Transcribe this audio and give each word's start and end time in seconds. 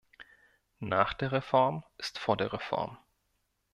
Nach 0.79 1.13
der 1.13 1.31
Reform 1.31 1.83
ist 1.99 2.17
vor 2.17 2.35
der 2.35 2.53
Reform! 2.53 2.97